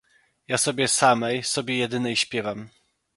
[0.47, 2.69] "Ja sobie samej, sobie jedynej śpiewam..."